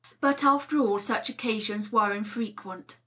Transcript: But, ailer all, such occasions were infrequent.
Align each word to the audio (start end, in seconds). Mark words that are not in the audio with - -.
But, 0.19 0.43
ailer 0.43 0.79
all, 0.79 0.97
such 0.97 1.29
occasions 1.29 1.91
were 1.91 2.11
infrequent. 2.11 2.97